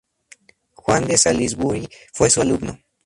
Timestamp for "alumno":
2.41-2.79